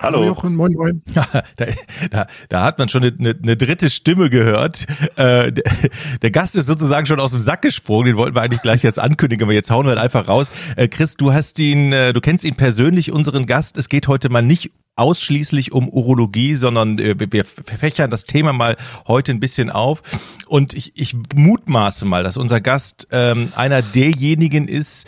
[0.00, 0.24] Hallo.
[0.24, 1.02] Jochen, moin, moin.
[1.14, 1.66] da,
[2.10, 4.86] da, da hat man schon eine, eine, eine dritte Stimme gehört.
[5.16, 5.64] Äh, der,
[6.22, 8.06] der, Gast ist sozusagen schon aus dem Sack gesprungen.
[8.06, 10.52] Den wollten wir eigentlich gleich erst ankündigen, aber jetzt hauen wir halt einfach raus.
[10.76, 13.76] Äh, Chris, du hast ihn, äh, du kennst ihn persönlich, unseren Gast.
[13.76, 18.78] Es geht heute mal nicht ausschließlich um Urologie, sondern äh, wir verfächern das Thema mal
[19.06, 20.02] heute ein bisschen auf.
[20.46, 25.06] Und ich, ich mutmaße mal, dass unser Gast ähm, einer derjenigen ist,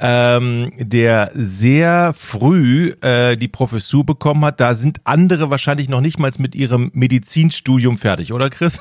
[0.00, 4.60] ähm, der sehr früh äh, die Professur bekommen hat.
[4.60, 8.80] Da sind andere wahrscheinlich noch nicht mal mit ihrem Medizinstudium fertig, oder Chris?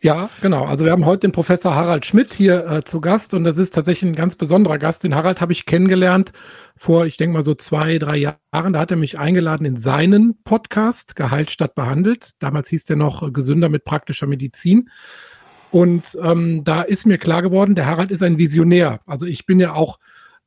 [0.00, 0.64] Ja, genau.
[0.64, 3.74] Also wir haben heute den Professor Harald Schmidt hier äh, zu Gast und das ist
[3.74, 5.02] tatsächlich ein ganz besonderer Gast.
[5.02, 6.30] Den Harald habe ich kennengelernt
[6.76, 8.72] vor, ich denke mal so zwei, drei Jahren.
[8.72, 12.40] Da hat er mich eingeladen in seinen Podcast Gehalt statt behandelt.
[12.40, 14.88] Damals hieß der noch äh, Gesünder mit praktischer Medizin.
[15.70, 19.00] Und ähm, da ist mir klar geworden, der Harald ist ein Visionär.
[19.06, 19.98] Also ich bin ja auch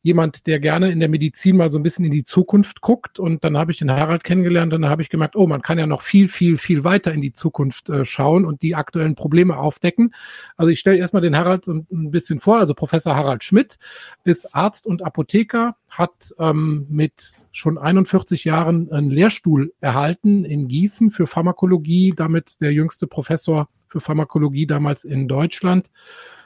[0.04, 3.20] jemand, der gerne in der Medizin mal so ein bisschen in die Zukunft guckt.
[3.20, 5.78] Und dann habe ich den Harald kennengelernt und dann habe ich gemerkt, oh, man kann
[5.78, 9.58] ja noch viel, viel, viel weiter in die Zukunft äh, schauen und die aktuellen Probleme
[9.58, 10.14] aufdecken.
[10.58, 12.58] Also ich stelle erstmal den Harald so ein bisschen vor.
[12.58, 13.78] Also Professor Harald Schmidt
[14.24, 21.12] ist Arzt und Apotheker, hat ähm, mit schon 41 Jahren einen Lehrstuhl erhalten in Gießen
[21.12, 25.92] für Pharmakologie, damit der jüngste Professor für Pharmakologie damals in Deutschland,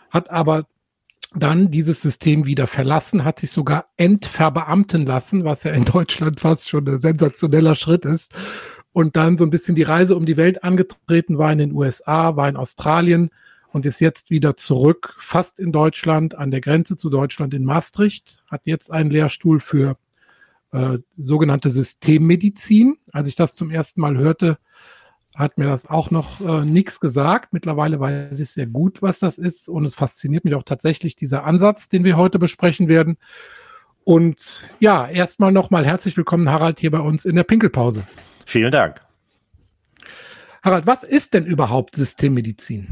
[0.09, 0.67] hat aber
[1.35, 6.69] dann dieses System wieder verlassen, hat sich sogar entverbeamten lassen, was ja in Deutschland fast
[6.69, 8.33] schon ein sensationeller Schritt ist.
[8.93, 12.37] Und dann so ein bisschen die Reise um die Welt angetreten, war in den USA,
[12.37, 13.29] war in Australien
[13.73, 18.41] und ist jetzt wieder zurück, fast in Deutschland, an der Grenze zu Deutschland in Maastricht,
[18.47, 19.97] hat jetzt einen Lehrstuhl für
[20.71, 22.97] äh, sogenannte Systemmedizin.
[23.11, 24.57] Als ich das zum ersten Mal hörte,
[25.35, 27.53] hat mir das auch noch äh, nichts gesagt.
[27.53, 29.67] Mittlerweile weiß ich sehr gut, was das ist.
[29.67, 33.17] Und es fasziniert mich auch tatsächlich dieser Ansatz, den wir heute besprechen werden.
[34.05, 38.03] Und ja, erstmal nochmal herzlich willkommen, Harald, hier bei uns in der Pinkelpause.
[38.45, 39.01] Vielen Dank.
[40.63, 42.87] Harald, was ist denn überhaupt Systemmedizin?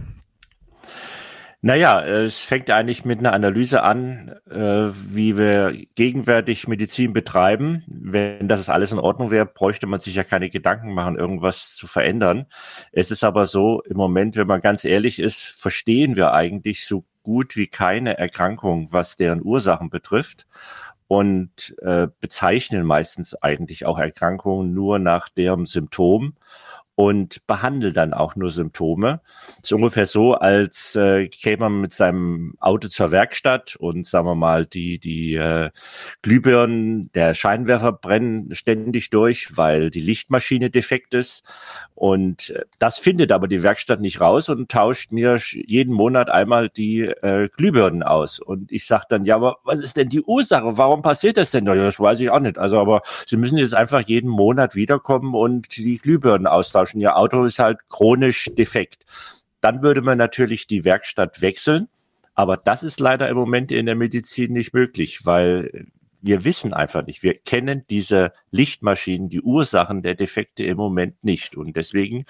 [1.66, 7.86] Naja, es fängt eigentlich mit einer Analyse an, äh, wie wir gegenwärtig Medizin betreiben.
[7.88, 11.88] Wenn das alles in Ordnung wäre, bräuchte man sich ja keine Gedanken machen, irgendwas zu
[11.88, 12.48] verändern.
[12.92, 17.06] Es ist aber so, im Moment, wenn man ganz ehrlich ist, verstehen wir eigentlich so
[17.24, 20.46] gut wie keine Erkrankung, was deren Ursachen betrifft
[21.08, 26.34] und äh, bezeichnen meistens eigentlich auch Erkrankungen nur nach deren Symptom
[26.96, 29.22] und behandelt dann auch nur Symptome.
[29.58, 34.28] Das ist ungefähr so, als äh, käme man mit seinem Auto zur Werkstatt und sagen
[34.28, 35.72] wir mal, die, die äh,
[36.22, 41.44] Glühbirnen, der Scheinwerfer brennen ständig durch, weil die Lichtmaschine defekt ist.
[41.96, 46.70] Und äh, das findet aber die Werkstatt nicht raus und tauscht mir jeden Monat einmal
[46.70, 48.40] die äh, Glühbirnen aus.
[48.40, 50.78] Und ich sage dann, ja, aber was ist denn die Ursache?
[50.78, 51.66] Warum passiert das denn?
[51.66, 52.60] Ja, das weiß ich auch nicht.
[52.60, 57.02] Also, aber Sie müssen jetzt einfach jeden Monat wiederkommen und die Glühbirnen austauschen austauschen.
[57.02, 59.06] Ihr Auto ist halt chronisch defekt.
[59.62, 61.88] Dann würde man natürlich die Werkstatt wechseln.
[62.36, 65.88] Aber das ist leider im Moment in der Medizin nicht möglich, weil
[66.22, 67.22] wir wissen einfach nicht.
[67.22, 71.56] Wir kennen diese Lichtmaschinen, die Ursachen der Defekte im Moment nicht.
[71.56, 72.26] Und deswegen,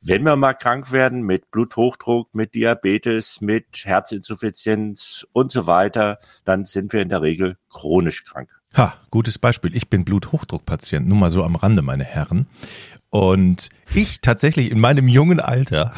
[0.00, 6.64] wenn wir mal krank werden mit Bluthochdruck, mit Diabetes, mit Herzinsuffizienz und so weiter, dann
[6.64, 8.50] sind wir in der Regel chronisch krank.
[8.76, 9.74] Ha, gutes Beispiel.
[9.74, 12.46] Ich bin Bluthochdruckpatient, nur mal so am Rande, meine Herren.
[13.08, 15.94] Und ich tatsächlich in meinem jungen Alter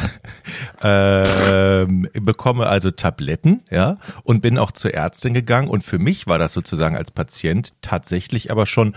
[0.80, 1.86] äh,
[2.20, 5.68] bekomme also Tabletten, ja, und bin auch zur Ärztin gegangen.
[5.68, 8.94] Und für mich war das sozusagen als Patient tatsächlich aber schon,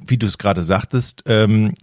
[0.00, 1.74] wie du es gerade sagtest, ähm,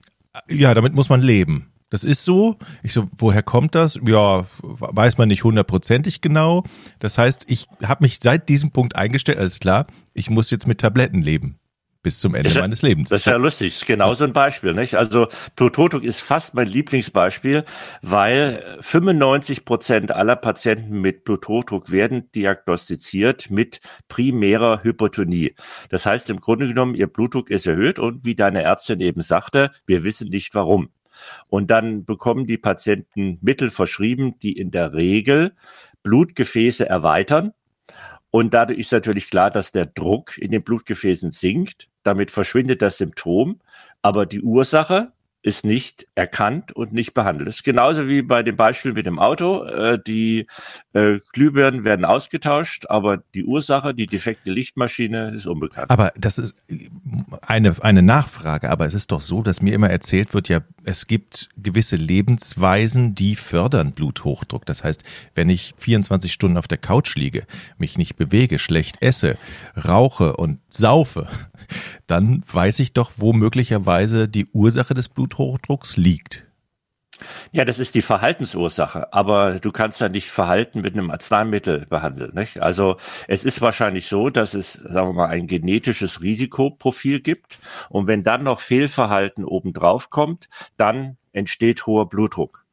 [0.49, 1.71] ja, damit muss man leben.
[1.89, 2.57] Das ist so.
[2.83, 3.99] Ich so, woher kommt das?
[4.05, 6.63] Ja, weiß man nicht hundertprozentig genau.
[6.99, 10.79] Das heißt, ich habe mich seit diesem Punkt eingestellt, alles klar, ich muss jetzt mit
[10.79, 11.59] Tabletten leben
[12.05, 13.09] bis zum Ende ja, meines Lebens.
[13.09, 14.75] Das ist ja lustig, das ist genau so ein Beispiel.
[14.75, 14.93] Nicht?
[14.93, 17.65] Also Bluthochdruck ist fast mein Lieblingsbeispiel,
[18.03, 25.55] weil 95 Prozent aller Patienten mit Bluthochdruck werden diagnostiziert mit primärer Hypertonie.
[25.89, 29.71] Das heißt im Grunde genommen, ihr Blutdruck ist erhöht und wie deine Ärztin eben sagte,
[29.87, 30.89] wir wissen nicht warum.
[31.47, 35.55] Und dann bekommen die Patienten Mittel verschrieben, die in der Regel
[36.03, 37.53] Blutgefäße erweitern.
[38.31, 41.89] Und dadurch ist natürlich klar, dass der Druck in den Blutgefäßen sinkt.
[42.03, 43.61] Damit verschwindet das Symptom,
[44.01, 45.13] aber die Ursache
[45.45, 47.47] ist nicht erkannt und nicht behandelt.
[47.47, 49.63] Das ist genauso wie bei dem Beispiel mit dem Auto.
[49.63, 50.47] Äh, die
[50.95, 55.91] äh, Glühbirnen werden ausgetauscht, aber die Ursache, die defekte Lichtmaschine, ist unbekannt.
[55.91, 56.55] Aber das ist
[57.41, 58.69] eine, eine Nachfrage.
[58.69, 63.13] Aber es ist doch so, dass mir immer erzählt wird, ja, es gibt gewisse Lebensweisen,
[63.13, 64.65] die fördern Bluthochdruck.
[64.65, 65.03] Das heißt,
[65.35, 67.45] wenn ich 24 Stunden auf der Couch liege,
[67.77, 69.37] mich nicht bewege, schlecht esse,
[69.75, 71.27] rauche und saufe,
[72.07, 76.45] dann weiß ich doch, wo möglicherweise die Ursache des Bluthochdrucks liegt.
[77.51, 82.33] Ja, das ist die Verhaltensursache, aber du kannst ja nicht Verhalten mit einem Arzneimittel behandeln.
[82.35, 82.61] Nicht?
[82.61, 82.97] Also
[83.27, 87.59] es ist wahrscheinlich so, dass es, sagen wir mal, ein genetisches Risikoprofil gibt
[87.89, 92.65] und wenn dann noch Fehlverhalten obendrauf kommt, dann entsteht hoher Blutdruck.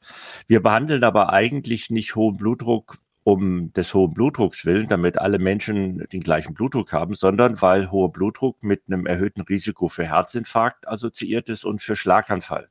[0.47, 6.05] Wir behandeln aber eigentlich nicht hohen Blutdruck um des hohen Blutdrucks willen, damit alle Menschen
[6.13, 11.49] den gleichen Blutdruck haben, sondern weil hoher Blutdruck mit einem erhöhten Risiko für Herzinfarkt assoziiert
[11.49, 12.69] ist und für Schlaganfall.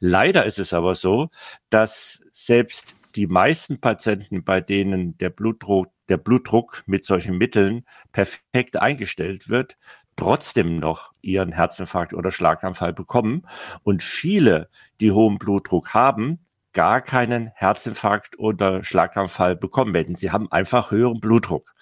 [0.00, 1.30] Leider ist es aber so,
[1.70, 8.76] dass selbst die meisten Patienten, bei denen der Blutdruck, der Blutdruck mit solchen Mitteln perfekt
[8.76, 9.76] eingestellt wird,
[10.16, 13.46] trotzdem noch ihren Herzinfarkt oder Schlaganfall bekommen.
[13.82, 14.68] Und viele,
[15.00, 16.40] die hohen Blutdruck haben,
[16.72, 20.14] gar keinen Herzinfarkt oder Schlaganfall bekommen werden.
[20.14, 21.74] Sie haben einfach höheren Blutdruck.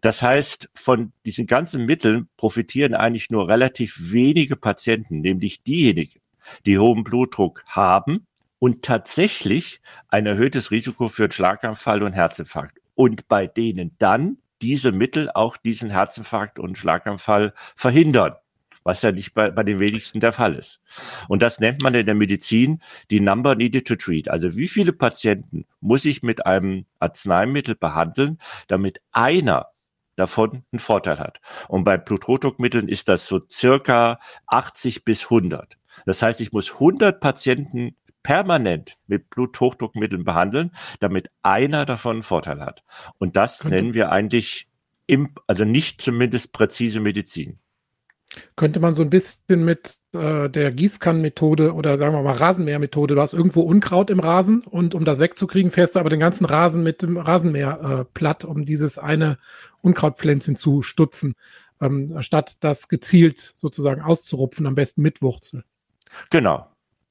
[0.00, 6.20] Das heißt, von diesen ganzen Mitteln profitieren eigentlich nur relativ wenige Patienten, nämlich diejenigen,
[6.64, 8.26] die hohen Blutdruck haben
[8.58, 12.78] und tatsächlich ein erhöhtes Risiko für Schlaganfall und Herzinfarkt.
[12.94, 18.36] Und bei denen dann diese Mittel auch diesen Herzinfarkt und Schlaganfall verhindern
[18.86, 20.80] was ja nicht bei, bei den wenigsten der Fall ist.
[21.26, 24.28] Und das nennt man in der Medizin die Number needed to treat.
[24.28, 28.38] Also wie viele Patienten muss ich mit einem Arzneimittel behandeln,
[28.68, 29.70] damit einer
[30.14, 31.40] davon einen Vorteil hat.
[31.66, 35.76] Und bei Bluthochdruckmitteln ist das so circa 80 bis 100.
[36.04, 37.96] Das heißt, ich muss 100 Patienten
[38.26, 42.82] permanent mit Bluthochdruckmitteln behandeln, damit einer davon einen Vorteil hat.
[43.18, 43.76] Und das Könnte.
[43.76, 44.68] nennen wir eigentlich,
[45.06, 47.60] im, also nicht zumindest präzise Medizin.
[48.56, 53.20] Könnte man so ein bisschen mit äh, der Gießkannenmethode oder sagen wir mal Rasenmähermethode, du
[53.20, 56.82] hast irgendwo Unkraut im Rasen und um das wegzukriegen, fährst du aber den ganzen Rasen
[56.82, 59.38] mit dem Rasenmäher äh, platt, um dieses eine
[59.82, 61.34] Unkrautpflänzchen zu stutzen,
[61.80, 65.62] ähm, statt das gezielt sozusagen auszurupfen, am besten mit Wurzel.
[66.30, 66.66] Genau,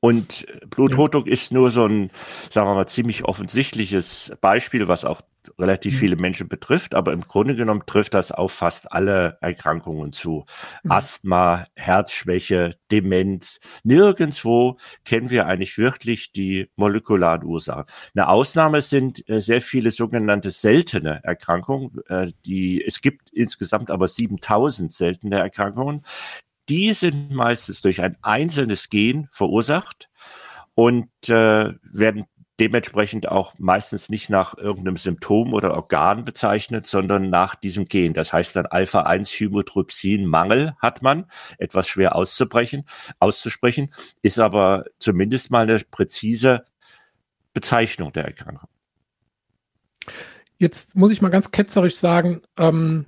[0.06, 1.34] und Bluthochdruck ja.
[1.34, 2.12] ist nur so ein,
[2.52, 5.22] sagen wir mal, ziemlich offensichtliches Beispiel, was auch
[5.58, 5.98] relativ mhm.
[5.98, 6.94] viele Menschen betrifft.
[6.94, 10.46] Aber im Grunde genommen trifft das auf fast alle Erkrankungen zu.
[10.84, 10.92] Mhm.
[10.92, 13.60] Asthma, Herzschwäche, Demenz.
[13.84, 17.86] Nirgendwo kennen wir eigentlich wirklich die molekularen Ursachen.
[18.14, 22.00] Eine Ausnahme sind äh, sehr viele sogenannte seltene Erkrankungen.
[22.10, 26.04] Äh, die, es gibt insgesamt aber 7000 seltene Erkrankungen
[26.70, 30.10] die sind meistens durch ein einzelnes Gen verursacht
[30.74, 32.26] und äh, werden
[32.60, 38.14] dementsprechend auch meistens nicht nach irgendeinem Symptom oder Organ bezeichnet, sondern nach diesem Gen.
[38.14, 41.26] Das heißt dann Alpha-1-Hymotrypsin-Mangel hat man,
[41.58, 42.86] etwas schwer auszubrechen,
[43.20, 46.66] auszusprechen, ist aber zumindest mal eine präzise
[47.54, 48.70] Bezeichnung der Erkrankung.
[50.58, 53.06] Jetzt muss ich mal ganz ketzerisch sagen, ähm,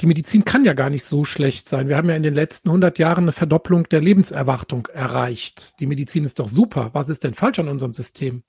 [0.00, 1.88] die Medizin kann ja gar nicht so schlecht sein.
[1.88, 5.80] Wir haben ja in den letzten 100 Jahren eine Verdopplung der Lebenserwartung erreicht.
[5.80, 6.90] Die Medizin ist doch super.
[6.92, 8.42] Was ist denn falsch an unserem System?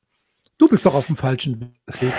[0.60, 1.70] Du bist doch auf dem falschen Weg.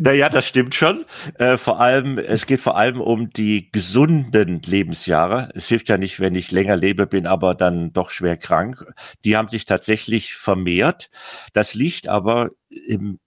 [0.00, 1.04] naja, das stimmt schon.
[1.38, 5.50] Äh, vor allem, es geht vor allem um die gesunden Lebensjahre.
[5.54, 8.92] Es hilft ja nicht, wenn ich länger lebe, bin aber dann doch schwer krank.
[9.24, 11.10] Die haben sich tatsächlich vermehrt.
[11.52, 12.50] Das liegt aber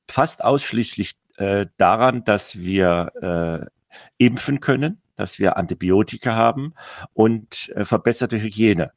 [0.09, 3.65] fast ausschließlich äh, daran, dass wir äh,
[4.17, 6.73] impfen können, dass wir Antibiotika haben
[7.13, 8.91] und äh, verbesserte Hygiene.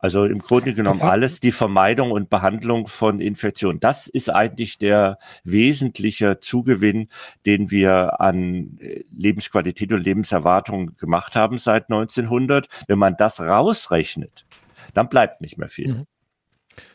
[0.00, 3.80] Also im Grunde genommen alles die Vermeidung und Behandlung von Infektionen.
[3.80, 7.08] Das ist eigentlich der wesentliche Zugewinn,
[7.44, 12.66] den wir an äh, Lebensqualität und Lebenserwartung gemacht haben seit 1900.
[12.88, 14.46] Wenn man das rausrechnet,
[14.94, 15.92] dann bleibt nicht mehr viel.
[15.92, 16.06] Mhm.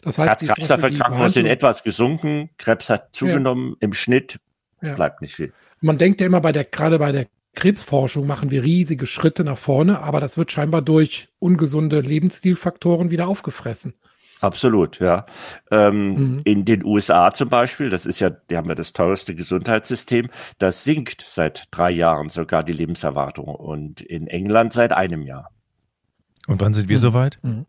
[0.01, 3.75] Das heißt, Krebserkrankungen sind etwas gesunken, Krebs hat zugenommen, ja.
[3.81, 4.39] im Schnitt
[4.81, 4.95] ja.
[4.95, 5.53] bleibt nicht viel.
[5.85, 9.59] Man denkt ja immer bei der, gerade bei der Krebsforschung machen wir riesige Schritte nach
[9.59, 13.93] vorne, aber das wird scheinbar durch ungesunde Lebensstilfaktoren wieder aufgefressen.
[14.41, 15.27] Absolut, ja.
[15.69, 16.41] Ähm, mhm.
[16.43, 20.83] In den USA zum Beispiel, das ist ja, die haben ja das teuerste Gesundheitssystem, das
[20.83, 25.51] sinkt seit drei Jahren sogar die Lebenserwartung und in England seit einem Jahr.
[26.47, 27.01] Und wann sind wir mhm.
[27.01, 27.37] soweit?
[27.43, 27.67] Mhm.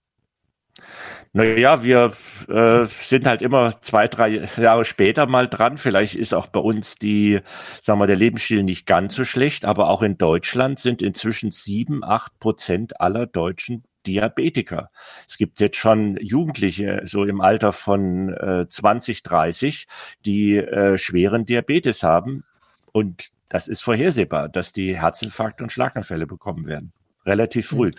[1.33, 2.13] Naja, wir
[2.49, 5.77] äh, sind halt immer zwei, drei Jahre später mal dran.
[5.77, 7.41] Vielleicht ist auch bei uns die,
[7.83, 12.03] sagen wir, der Lebensstil nicht ganz so schlecht, aber auch in Deutschland sind inzwischen sieben,
[12.05, 14.91] acht Prozent aller Deutschen Diabetiker.
[15.29, 19.87] Es gibt jetzt schon Jugendliche, so im Alter von äh, 20, 30,
[20.25, 22.45] die äh, schweren Diabetes haben.
[22.93, 26.93] Und das ist vorhersehbar, dass die Herzinfarkte und Schlaganfälle bekommen werden.
[27.25, 27.91] Relativ früh.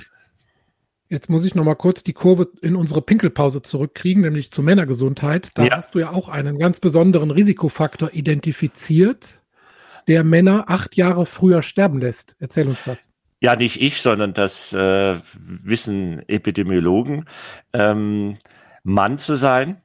[1.10, 5.52] Jetzt muss ich noch mal kurz die Kurve in unsere Pinkelpause zurückkriegen, nämlich zur Männergesundheit.
[5.56, 5.78] Da ja.
[5.78, 9.42] hast du ja auch einen ganz besonderen Risikofaktor identifiziert,
[10.08, 12.36] der Männer acht Jahre früher sterben lässt.
[12.40, 13.12] Erzähl uns das.
[13.40, 15.16] Ja, nicht ich, sondern das äh,
[15.64, 17.26] wissen Epidemiologen.
[17.72, 18.38] Ähm,
[18.84, 19.82] Mann zu sein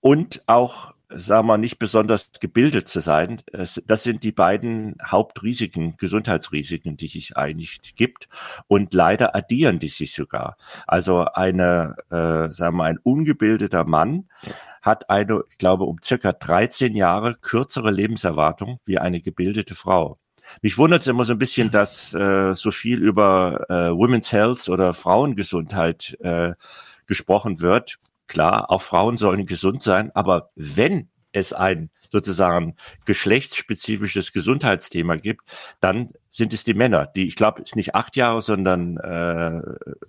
[0.00, 3.42] und auch sagen wir, nicht besonders gebildet zu sein.
[3.52, 8.28] Das sind die beiden Hauptrisiken, Gesundheitsrisiken, die sich eigentlich gibt.
[8.68, 10.56] Und leider addieren die sich sogar.
[10.86, 14.28] Also eine, äh, sagen wir, ein ungebildeter Mann
[14.82, 20.18] hat eine, ich glaube, um circa 13 Jahre kürzere Lebenserwartung wie eine gebildete Frau.
[20.62, 24.68] Mich wundert es immer so ein bisschen, dass äh, so viel über äh, Women's Health
[24.68, 26.54] oder Frauengesundheit äh,
[27.06, 27.98] gesprochen wird.
[28.30, 35.42] Klar, auch Frauen sollen gesund sein, aber wenn es ein sozusagen geschlechtsspezifisches Gesundheitsthema gibt,
[35.80, 39.60] dann sind es die Männer, die, ich glaube, es nicht acht Jahre, sondern äh,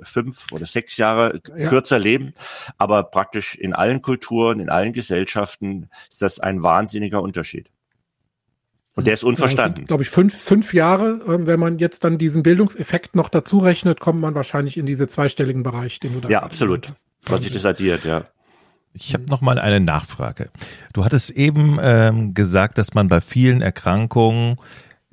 [0.03, 1.67] fünf oder sechs Jahre ja.
[1.67, 2.35] kürzer leben.
[2.77, 7.71] Aber praktisch in allen Kulturen, in allen Gesellschaften ist das ein wahnsinniger Unterschied.
[8.95, 9.85] Und der ist unverstanden.
[9.85, 11.21] Glaube ich, fünf, fünf Jahre.
[11.27, 15.07] Ähm, wenn man jetzt dann diesen Bildungseffekt noch dazu rechnet, kommt man wahrscheinlich in diese
[15.07, 16.89] zweistelligen Bereich, den du da Ja, absolut.
[16.89, 17.07] Hast.
[17.25, 18.25] Was sich das addiert, ja.
[18.93, 20.49] Ich habe noch mal eine Nachfrage.
[20.93, 24.57] Du hattest eben ähm, gesagt, dass man bei vielen Erkrankungen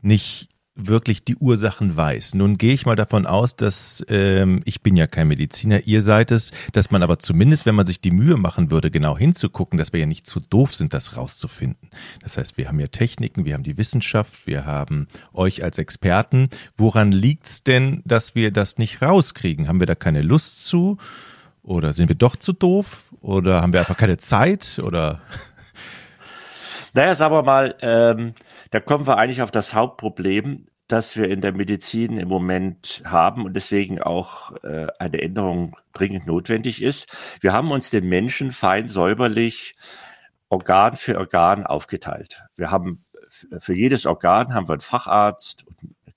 [0.03, 2.35] nicht wirklich die Ursachen weiß.
[2.35, 6.31] Nun gehe ich mal davon aus, dass ähm, ich bin ja kein Mediziner, ihr seid
[6.31, 9.93] es, dass man aber zumindest, wenn man sich die Mühe machen würde, genau hinzugucken, dass
[9.93, 11.91] wir ja nicht zu doof sind, das rauszufinden.
[12.23, 16.49] Das heißt, wir haben ja Techniken, wir haben die Wissenschaft, wir haben euch als Experten.
[16.77, 19.67] Woran liegt's denn, dass wir das nicht rauskriegen?
[19.67, 20.97] Haben wir da keine Lust zu?
[21.63, 23.05] Oder sind wir doch zu doof?
[23.21, 24.81] Oder haben wir einfach keine Zeit?
[24.83, 25.21] Oder
[26.99, 28.35] naja, sagen wir mal, ähm,
[28.73, 33.45] da kommen wir eigentlich auf das Hauptproblem, das wir in der Medizin im Moment haben
[33.45, 37.07] und deswegen auch äh, eine Änderung dringend notwendig ist.
[37.41, 39.77] Wir haben uns den Menschen fein säuberlich
[40.49, 42.43] Organ für Organ aufgeteilt.
[42.57, 43.05] Wir haben
[43.61, 45.67] für jedes Organ haben wir einen Facharzt,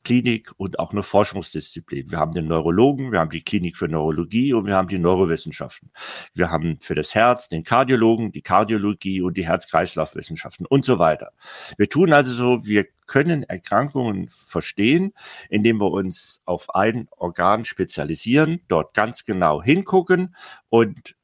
[0.04, 2.12] Klinik und auch eine Forschungsdisziplin.
[2.12, 5.92] Wir haben den Neurologen, wir haben die Klinik für Neurologie und wir haben die Neurowissenschaften.
[6.34, 11.32] Wir haben für das Herz den Kardiologen, die Kardiologie und die Herz-Kreislauf-Wissenschaften und so weiter.
[11.78, 15.14] Wir tun also so, wir können Erkrankungen verstehen,
[15.50, 20.36] indem wir uns auf ein Organ spezialisieren, dort ganz genau hingucken
[20.70, 21.16] und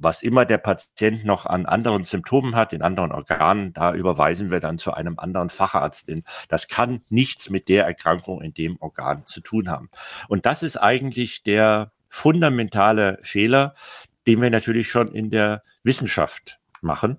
[0.00, 4.58] was immer der Patient noch an anderen Symptomen hat, in anderen Organen, da überweisen wir
[4.58, 6.08] dann zu einem anderen Facharzt.
[6.08, 9.90] Denn das kann nichts mit der Erkrankung in dem Organ zu tun haben.
[10.28, 13.74] Und das ist eigentlich der fundamentale Fehler,
[14.26, 17.18] den wir natürlich schon in der Wissenschaft machen.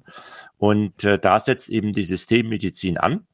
[0.58, 3.28] Und äh, da setzt eben die Systemmedizin an.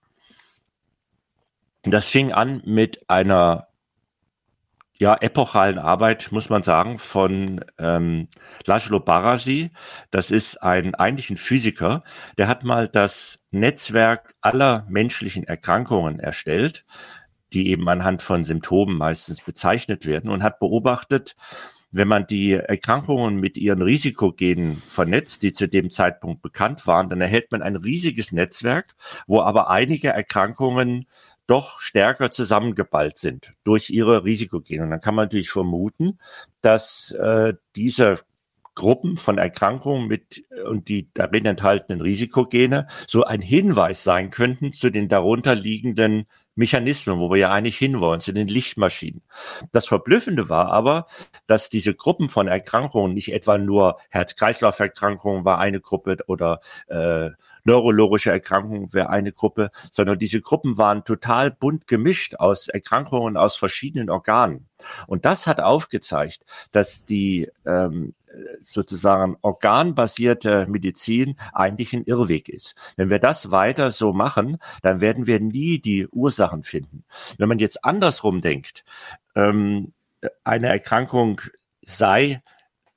[1.84, 3.68] Das fing an mit einer
[5.00, 8.28] ja, epochalen Arbeit, muss man sagen, von ähm,
[8.66, 9.72] Laszlo Barasi.
[10.12, 12.04] Das ist ein eigentlich ein Physiker,
[12.38, 16.86] der hat mal das Netzwerk aller menschlichen Erkrankungen erstellt,
[17.54, 21.36] die eben anhand von Symptomen meistens bezeichnet werden und hat beobachtet,
[21.92, 27.22] wenn man die Erkrankungen mit ihren Risikogenen vernetzt, die zu dem Zeitpunkt bekannt waren, dann
[27.22, 31.06] erhält man ein riesiges Netzwerk, wo aber einige Erkrankungen
[31.48, 34.84] doch stärker zusammengeballt sind durch ihre Risikogene.
[34.84, 36.20] Und dann kann man natürlich vermuten,
[36.62, 38.20] dass äh, diese
[38.76, 44.92] Gruppen von Erkrankungen mit und die darin enthaltenen Risikogene so ein Hinweis sein könnten zu
[44.92, 49.24] den darunter liegenden Mechanismen, wo wir ja eigentlich hinwollen, zu den Lichtmaschinen.
[49.72, 51.08] Das Verblüffende war aber,
[51.46, 57.30] dass diese Gruppen von Erkrankungen nicht etwa nur Herz-Kreislauf-Erkrankungen war eine Gruppe oder äh,
[57.68, 63.58] neurologische Erkrankungen wäre eine Gruppe, sondern diese Gruppen waren total bunt gemischt aus Erkrankungen aus
[63.58, 64.68] verschiedenen Organen.
[65.06, 68.14] Und das hat aufgezeigt, dass die ähm,
[68.62, 72.76] sozusagen organbasierte Medizin eigentlich ein Irrweg ist.
[72.96, 77.04] Wenn wir das weiter so machen, dann werden wir nie die Ursachen finden.
[77.38, 78.84] Wenn man jetzt andersrum denkt,
[79.36, 79.94] ähm,
[80.44, 81.42] eine Erkrankung
[81.82, 82.42] sei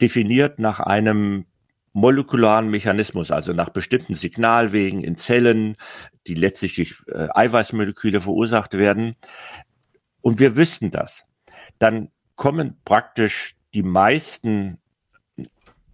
[0.01, 1.47] definiert nach einem
[1.93, 5.77] molekularen Mechanismus, also nach bestimmten Signalwegen in Zellen,
[6.27, 9.17] die letztlich durch äh, Eiweißmoleküle verursacht werden.
[10.21, 11.25] Und wir wüssten das.
[11.79, 14.79] Dann kommen praktisch die meisten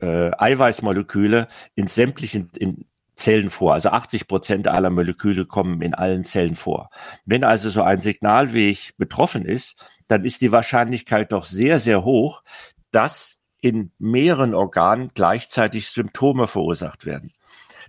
[0.00, 2.84] äh, Eiweißmoleküle in sämtlichen in
[3.14, 3.72] Zellen vor.
[3.72, 6.90] Also 80 Prozent aller Moleküle kommen in allen Zellen vor.
[7.24, 9.76] Wenn also so ein Signalweg betroffen ist,
[10.06, 12.42] dann ist die Wahrscheinlichkeit doch sehr, sehr hoch,
[12.90, 17.32] dass in mehreren Organen gleichzeitig Symptome verursacht werden.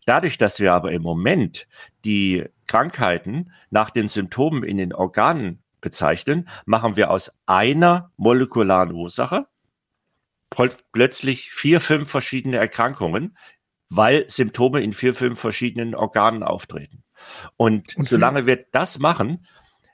[0.05, 1.67] Dadurch, dass wir aber im Moment
[2.03, 9.47] die Krankheiten nach den Symptomen in den Organen bezeichnen, machen wir aus einer molekularen Ursache
[10.91, 13.37] plötzlich vier, fünf verschiedene Erkrankungen,
[13.89, 17.03] weil Symptome in vier, fünf verschiedenen Organen auftreten.
[17.55, 19.45] Und, Und solange wir das machen,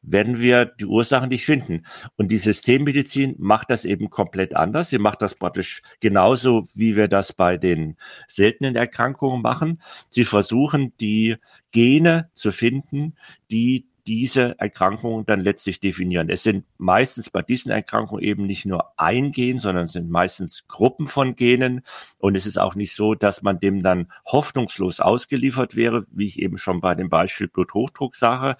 [0.03, 1.85] werden wir die Ursachen nicht finden.
[2.17, 4.89] Und die Systemmedizin macht das eben komplett anders.
[4.89, 9.81] Sie macht das praktisch genauso, wie wir das bei den seltenen Erkrankungen machen.
[10.09, 11.37] Sie versuchen, die
[11.71, 13.15] Gene zu finden,
[13.49, 16.29] die diese Erkrankungen dann letztlich definieren.
[16.29, 20.67] Es sind meistens bei diesen Erkrankungen eben nicht nur ein Gen, sondern es sind meistens
[20.67, 21.81] Gruppen von Genen.
[22.17, 26.39] Und es ist auch nicht so, dass man dem dann hoffnungslos ausgeliefert wäre, wie ich
[26.39, 28.57] eben schon bei dem Beispiel Bluthochdruck sage,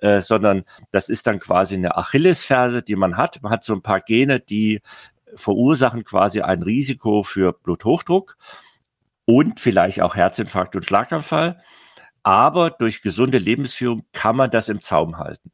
[0.00, 3.42] äh, sondern das ist dann quasi eine Achillesferse, die man hat.
[3.42, 4.80] Man hat so ein paar Gene, die
[5.34, 8.36] verursachen quasi ein Risiko für Bluthochdruck
[9.26, 11.60] und vielleicht auch Herzinfarkt und Schlaganfall.
[12.26, 15.52] Aber durch gesunde Lebensführung kann man das im Zaum halten.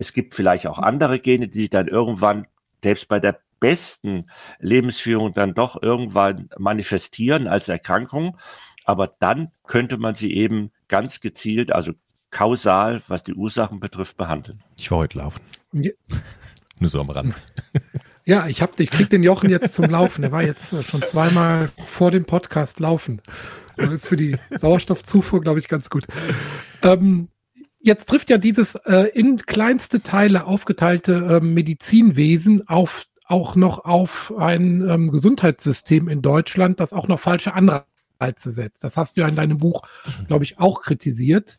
[0.00, 2.48] Es gibt vielleicht auch andere Gene, die sich dann irgendwann,
[2.82, 8.36] selbst bei der besten Lebensführung, dann doch irgendwann manifestieren als Erkrankung.
[8.84, 11.92] Aber dann könnte man sie eben ganz gezielt, also
[12.32, 14.64] kausal, was die Ursachen betrifft, behandeln.
[14.76, 15.42] Ich war heute laufen.
[15.70, 15.92] Ja.
[16.80, 17.36] Nur so am Rand.
[18.30, 20.22] Ja, ich hab, ich krieg den Jochen jetzt zum Laufen.
[20.22, 23.20] Er war jetzt schon zweimal vor dem Podcast laufen.
[23.76, 26.04] Das ist für die Sauerstoffzufuhr, glaube ich, ganz gut.
[26.82, 27.26] Ähm,
[27.80, 34.32] jetzt trifft ja dieses äh, in kleinste Teile aufgeteilte äh, Medizinwesen auf, auch noch auf
[34.38, 38.84] ein ähm, Gesundheitssystem in Deutschland, das auch noch falsche Anreize setzt.
[38.84, 39.82] Das hast du ja in deinem Buch,
[40.28, 41.58] glaube ich, auch kritisiert.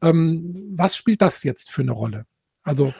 [0.00, 2.24] Ähm, was spielt das jetzt für eine Rolle?
[2.62, 2.94] Also,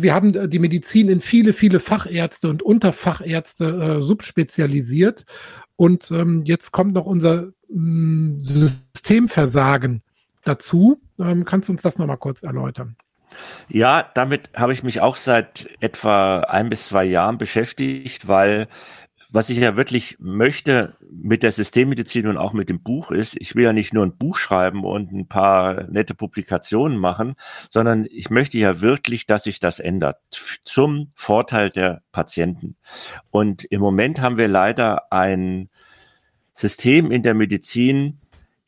[0.00, 5.26] wir haben äh, die Medizin in viele, viele Fachärzte und Unterfachärzte äh, subspezialisiert.
[5.76, 10.02] Und ähm, jetzt kommt noch unser ähm, Systemversagen
[10.44, 11.00] dazu.
[11.18, 12.96] Ähm, kannst du uns das nochmal kurz erläutern?
[13.68, 18.68] Ja, damit habe ich mich auch seit etwa ein bis zwei Jahren beschäftigt, weil
[19.32, 23.54] was ich ja wirklich möchte mit der Systemmedizin und auch mit dem Buch ist, ich
[23.54, 27.34] will ja nicht nur ein Buch schreiben und ein paar nette Publikationen machen,
[27.70, 30.18] sondern ich möchte ja wirklich, dass sich das ändert
[30.64, 32.76] zum Vorteil der Patienten.
[33.30, 35.70] Und im Moment haben wir leider ein
[36.52, 38.20] System in der Medizin,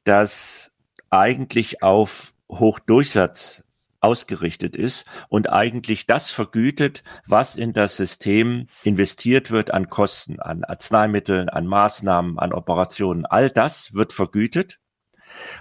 [0.05, 0.73] das
[1.11, 3.64] eigentlich auf Hochdurchsatz
[4.05, 10.63] ausgerichtet ist und eigentlich das vergütet, was in das System investiert wird an Kosten, an
[10.63, 13.25] Arzneimitteln, an Maßnahmen, an Operationen.
[13.25, 14.79] All das wird vergütet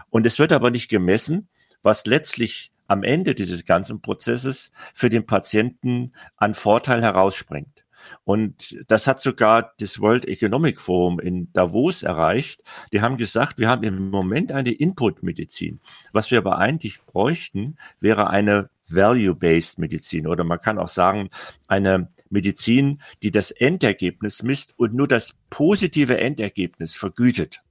[0.09, 1.47] und es wird aber nicht gemessen,
[1.81, 7.82] was letztlich am Ende dieses ganzen Prozesses für den Patienten an Vorteil herausspringt.
[8.23, 12.63] Und das hat sogar das World Economic Forum in Davos erreicht.
[12.91, 15.79] Die haben gesagt, wir haben im Moment eine Input-Medizin.
[16.11, 21.29] Was wir aber eigentlich bräuchten, wäre eine Value-Based Medizin oder man kann auch sagen,
[21.67, 27.61] eine Medizin, die das Endergebnis misst und nur das positive Endergebnis vergütet.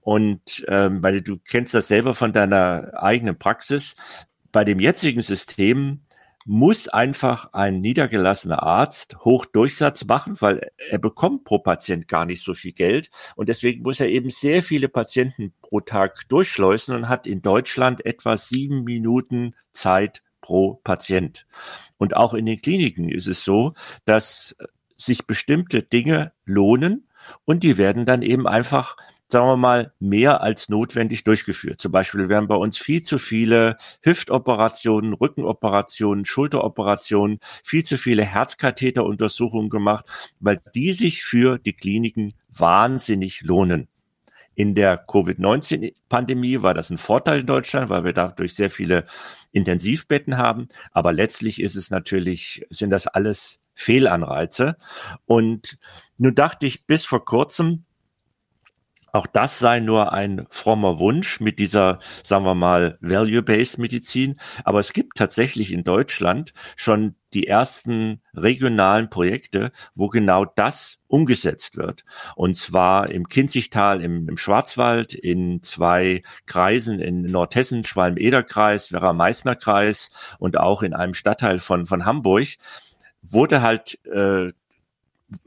[0.00, 3.94] Und ähm, weil du kennst das selber von deiner eigenen Praxis.
[4.50, 6.00] Bei dem jetzigen System
[6.46, 12.54] muss einfach ein niedergelassener Arzt Hochdurchsatz machen, weil er bekommt pro Patient gar nicht so
[12.54, 17.26] viel Geld und deswegen muss er eben sehr viele Patienten pro Tag durchschleusen und hat
[17.26, 21.46] in Deutschland etwa sieben Minuten Zeit pro Patient.
[21.98, 23.74] Und auch in den Kliniken ist es so,
[24.06, 24.56] dass
[24.96, 27.08] sich bestimmte Dinge lohnen
[27.44, 28.96] und die werden dann eben einfach
[29.30, 31.80] sagen wir mal, mehr als notwendig durchgeführt.
[31.80, 39.70] Zum Beispiel werden bei uns viel zu viele Hüftoperationen, Rückenoperationen, Schulteroperationen, viel zu viele Herzkatheteruntersuchungen
[39.70, 40.06] gemacht,
[40.40, 43.88] weil die sich für die Kliniken wahnsinnig lohnen.
[44.54, 49.06] In der Covid-19-Pandemie war das ein Vorteil in Deutschland, weil wir dadurch sehr viele
[49.52, 50.68] Intensivbetten haben.
[50.92, 54.76] Aber letztlich ist es natürlich, sind das alles Fehlanreize.
[55.24, 55.78] Und
[56.18, 57.86] nun dachte ich bis vor kurzem,
[59.12, 64.38] auch das sei nur ein frommer Wunsch mit dieser, sagen wir mal, Value-Based Medizin.
[64.64, 71.76] Aber es gibt tatsächlich in Deutschland schon die ersten regionalen Projekte, wo genau das umgesetzt
[71.76, 72.04] wird.
[72.34, 80.58] Und zwar im Kinzigtal, im, im Schwarzwald, in zwei Kreisen in Nordhessen, Schwalm-Eder-Kreis, Werra-Meißner-Kreis und
[80.58, 82.46] auch in einem Stadtteil von, von Hamburg
[83.22, 84.48] wurde halt äh,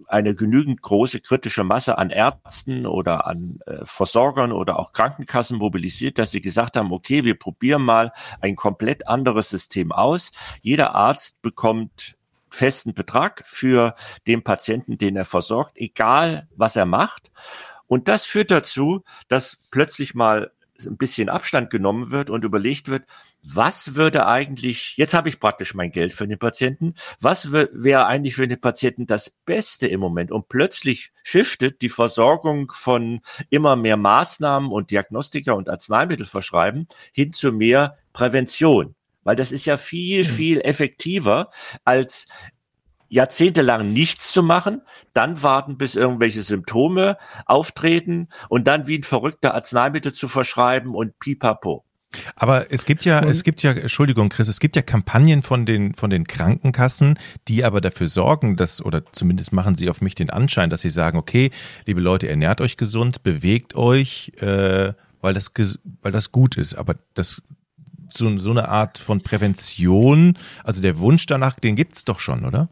[0.08, 6.18] eine genügend große kritische Masse an Ärzten oder an äh, Versorgern oder auch Krankenkassen mobilisiert,
[6.18, 10.32] dass sie gesagt haben, okay, wir probieren mal ein komplett anderes System aus.
[10.62, 12.16] Jeder Arzt bekommt
[12.50, 13.96] festen Betrag für
[14.28, 17.32] den Patienten, den er versorgt, egal was er macht.
[17.88, 20.52] Und das führt dazu, dass plötzlich mal
[20.86, 23.06] ein bisschen Abstand genommen wird und überlegt wird,
[23.44, 28.36] was würde eigentlich, jetzt habe ich praktisch mein Geld für den Patienten, was wäre eigentlich
[28.36, 30.32] für den Patienten das Beste im Moment?
[30.32, 37.32] Und plötzlich shiftet die Versorgung von immer mehr Maßnahmen und Diagnostika und Arzneimittel verschreiben hin
[37.32, 38.96] zu mehr Prävention.
[39.24, 40.34] Weil das ist ja viel, hm.
[40.34, 41.50] viel effektiver
[41.86, 42.28] als
[43.14, 44.82] jahrzehntelang nichts zu machen,
[45.14, 51.20] dann warten, bis irgendwelche Symptome auftreten und dann wie ein verrückter Arzneimittel zu verschreiben und
[51.20, 51.86] pipapo.
[52.36, 55.96] Aber es gibt ja, es gibt ja, Entschuldigung, Chris, es gibt ja Kampagnen von den,
[55.96, 60.30] von den Krankenkassen, die aber dafür sorgen, dass, oder zumindest machen sie auf mich den
[60.30, 61.52] Anschein, dass sie sagen, okay,
[61.86, 65.52] liebe Leute, ernährt euch gesund, bewegt euch, äh, weil das,
[66.02, 66.76] weil das gut ist.
[66.76, 67.42] Aber das,
[68.10, 72.70] so, so eine Art von Prävention, also der Wunsch danach, den gibt's doch schon, oder?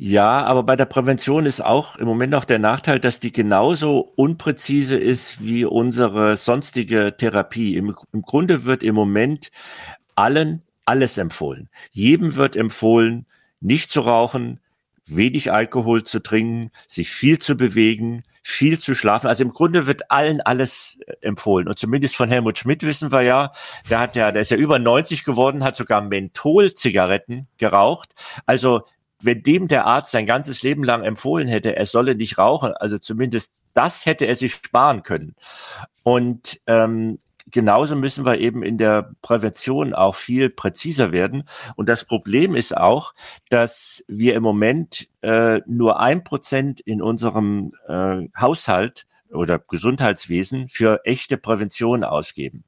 [0.00, 4.12] Ja, aber bei der Prävention ist auch im Moment noch der Nachteil, dass die genauso
[4.14, 7.76] unpräzise ist wie unsere sonstige Therapie.
[7.76, 9.50] Im, im Grunde wird im Moment
[10.14, 11.68] allen alles empfohlen.
[11.90, 13.26] Jedem wird empfohlen,
[13.60, 14.60] nicht zu rauchen,
[15.06, 19.26] wenig Alkohol zu trinken, sich viel zu bewegen, viel zu schlafen.
[19.26, 21.68] Also im Grunde wird allen alles äh, empfohlen.
[21.68, 23.52] Und zumindest von Helmut Schmidt wissen wir ja,
[23.90, 28.14] der hat ja, der ist ja über 90 geworden, hat sogar Menthol-Zigaretten geraucht.
[28.46, 28.84] Also
[29.20, 32.98] wenn dem der Arzt sein ganzes Leben lang empfohlen hätte, er solle nicht rauchen, also
[32.98, 35.34] zumindest das hätte er sich sparen können.
[36.02, 37.18] Und ähm,
[37.50, 41.44] genauso müssen wir eben in der Prävention auch viel präziser werden.
[41.76, 43.14] Und das Problem ist auch,
[43.50, 51.00] dass wir im Moment äh, nur ein Prozent in unserem äh, Haushalt oder Gesundheitswesen für
[51.04, 52.64] echte Prävention ausgeben.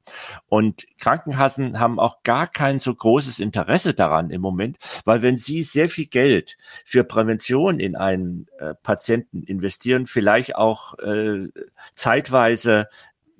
[0.47, 5.63] Und Krankenkassen haben auch gar kein so großes Interesse daran im Moment, weil wenn sie
[5.63, 11.47] sehr viel Geld für Prävention in einen äh, Patienten investieren, vielleicht auch äh,
[11.95, 12.87] zeitweise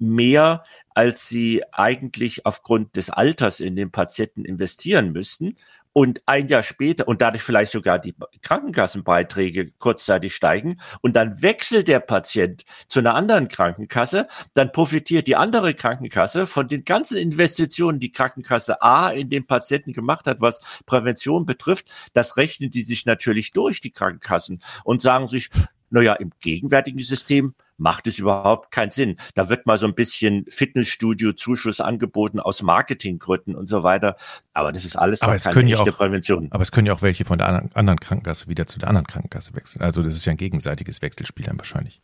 [0.02, 0.64] mehr,
[0.96, 5.56] als sie eigentlich aufgrund des Alters in den Patienten investieren müssten,
[5.94, 11.88] und ein Jahr später und dadurch vielleicht sogar die Krankenkassenbeiträge kurzzeitig steigen und dann wechselt
[11.88, 18.00] der Patient zu einer anderen Krankenkasse, dann profitiert die andere Krankenkasse von den ganzen Investitionen,
[18.00, 21.88] die Krankenkasse A in den Patienten gemacht hat, was Prävention betrifft.
[22.14, 25.50] Das rechnen die sich natürlich durch, die Krankenkassen, und sagen sich,
[25.90, 29.18] naja, im gegenwärtigen System macht es überhaupt keinen Sinn.
[29.34, 34.16] Da wird mal so ein bisschen Fitnessstudio-Zuschuss angeboten aus Marketinggründen und so weiter.
[34.54, 36.48] Aber das ist alles aber es keine können auch, Prävention.
[36.52, 39.56] Aber es können ja auch welche von der anderen Krankenkasse wieder zu der anderen Krankenkasse
[39.56, 39.82] wechseln.
[39.82, 42.02] Also das ist ja ein gegenseitiges Wechselspiel dann wahrscheinlich.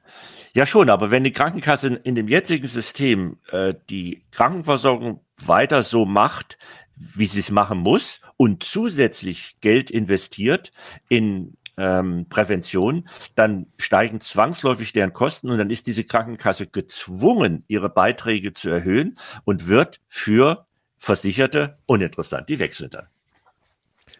[0.53, 6.05] Ja schon, aber wenn die Krankenkasse in dem jetzigen System äh, die Krankenversorgung weiter so
[6.05, 6.57] macht,
[6.95, 10.71] wie sie es machen muss und zusätzlich Geld investiert
[11.09, 17.89] in ähm, Prävention, dann steigen zwangsläufig deren Kosten und dann ist diese Krankenkasse gezwungen, ihre
[17.89, 20.65] Beiträge zu erhöhen und wird für
[20.97, 22.49] Versicherte uninteressant.
[22.49, 23.07] Die wechseln dann.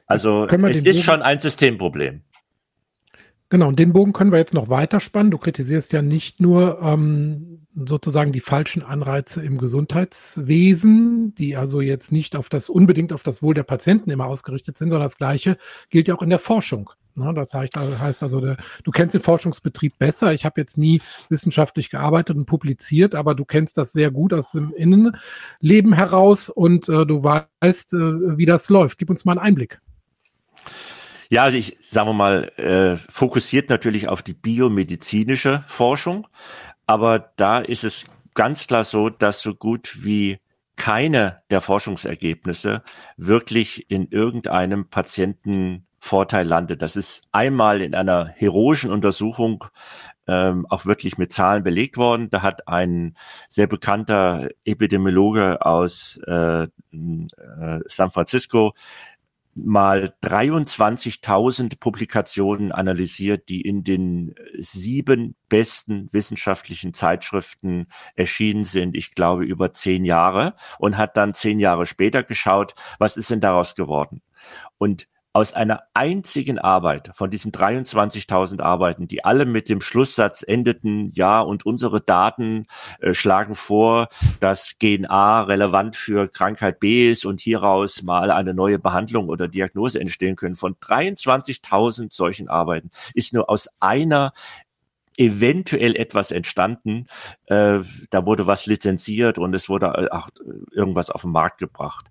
[0.06, 2.22] Also es ist schon ein Systemproblem.
[3.50, 5.32] Genau, und den Bogen können wir jetzt noch weiter spannen.
[5.32, 12.12] Du kritisierst ja nicht nur ähm, sozusagen die falschen Anreize im Gesundheitswesen, die also jetzt
[12.12, 15.58] nicht auf das unbedingt auf das Wohl der Patienten immer ausgerichtet sind, sondern das Gleiche
[15.90, 16.90] gilt ja auch in der Forschung.
[17.18, 20.34] Ne, das heißt also, du kennst den Forschungsbetrieb besser.
[20.34, 24.52] Ich habe jetzt nie wissenschaftlich gearbeitet und publiziert, aber du kennst das sehr gut aus
[24.52, 29.00] dem Innenleben heraus und äh, du weißt, äh, wie das läuft.
[29.00, 29.82] Gib uns mal einen Einblick.
[31.30, 36.28] Ja, also ich sagen wir mal, äh, fokussiert natürlich auf die biomedizinische Forschung,
[36.86, 40.40] aber da ist es ganz klar so, dass so gut wie
[40.76, 42.84] keine der Forschungsergebnisse
[43.18, 46.82] wirklich in irgendeinem Patienten Vorteil landet.
[46.82, 49.66] Das ist einmal in einer heroischen Untersuchung
[50.28, 52.30] ähm, auch wirklich mit Zahlen belegt worden.
[52.30, 53.16] Da hat ein
[53.50, 56.68] sehr bekannter Epidemiologe aus äh, äh,
[57.88, 58.74] San Francisco
[59.58, 69.46] mal 23.000 Publikationen analysiert, die in den sieben besten wissenschaftlichen Zeitschriften erschienen sind, ich glaube
[69.46, 74.22] über zehn Jahre, und hat dann zehn Jahre später geschaut, was ist denn daraus geworden?
[74.78, 81.12] Und aus einer einzigen Arbeit von diesen 23.000 Arbeiten, die alle mit dem Schlusssatz endeten,
[81.14, 82.66] ja, und unsere Daten
[83.00, 84.08] äh, schlagen vor,
[84.40, 89.48] dass Gen A relevant für Krankheit B ist und hieraus mal eine neue Behandlung oder
[89.48, 90.56] Diagnose entstehen können.
[90.56, 94.34] Von 23.000 solchen Arbeiten ist nur aus einer
[95.18, 97.08] eventuell etwas entstanden.
[97.46, 100.30] Äh, da wurde was lizenziert und es wurde äh, auch
[100.72, 102.06] irgendwas auf den Markt gebracht.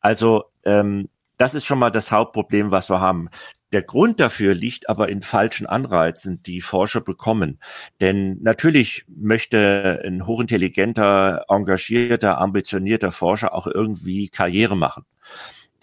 [0.00, 3.30] Also ähm, das ist schon mal das Hauptproblem, was wir haben.
[3.72, 7.58] Der Grund dafür liegt aber in falschen Anreizen, die Forscher bekommen.
[8.00, 15.04] Denn natürlich möchte ein hochintelligenter, engagierter, ambitionierter Forscher auch irgendwie Karriere machen.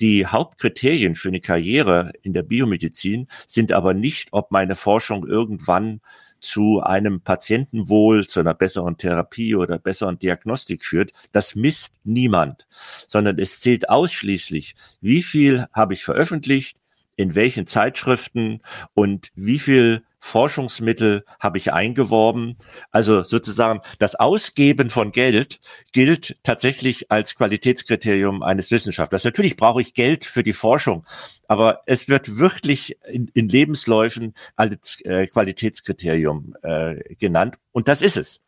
[0.02, 6.02] Die Hauptkriterien für eine Karriere in der Biomedizin sind aber nicht, ob meine Forschung irgendwann
[6.46, 11.12] zu einem Patientenwohl, zu einer besseren Therapie oder besseren Diagnostik führt.
[11.32, 12.68] Das misst niemand,
[13.08, 16.78] sondern es zählt ausschließlich, wie viel habe ich veröffentlicht,
[17.18, 18.62] in welchen Zeitschriften
[18.94, 22.58] und wie viel Forschungsmittel habe ich eingeworben.
[22.90, 25.60] Also sozusagen das Ausgeben von Geld
[25.92, 29.24] gilt tatsächlich als Qualitätskriterium eines Wissenschaftlers.
[29.24, 31.06] Natürlich brauche ich Geld für die Forschung,
[31.48, 38.18] aber es wird wirklich in, in Lebensläufen als äh, Qualitätskriterium äh, genannt und das ist
[38.18, 38.42] es.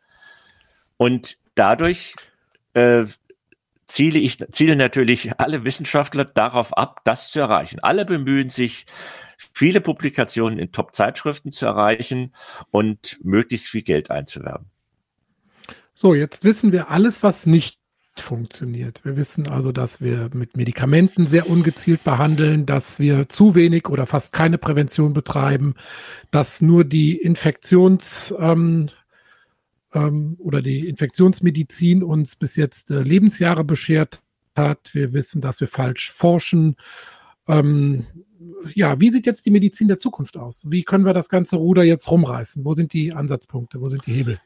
[0.96, 2.16] Und dadurch
[2.74, 3.04] äh,
[3.86, 7.78] ziele ich, zielen natürlich alle Wissenschaftler darauf ab, das zu erreichen.
[7.78, 8.84] Alle bemühen sich,
[9.52, 12.34] viele Publikationen in Top-Zeitschriften zu erreichen
[12.70, 14.66] und möglichst viel Geld einzuwerben.
[15.94, 17.78] So, jetzt wissen wir alles, was nicht
[18.20, 19.04] funktioniert.
[19.04, 24.06] Wir wissen also, dass wir mit Medikamenten sehr ungezielt behandeln, dass wir zu wenig oder
[24.06, 25.74] fast keine Prävention betreiben,
[26.30, 28.90] dass nur die Infektions, ähm,
[29.92, 34.20] ähm, oder die Infektionsmedizin uns bis jetzt äh, Lebensjahre beschert
[34.56, 34.94] hat.
[34.94, 36.76] Wir wissen, dass wir falsch forschen.
[37.46, 38.06] Ähm,
[38.74, 40.66] ja, wie sieht jetzt die Medizin der Zukunft aus?
[40.70, 42.64] Wie können wir das ganze Ruder jetzt rumreißen?
[42.64, 43.80] Wo sind die Ansatzpunkte?
[43.80, 44.40] Wo sind die Hebel?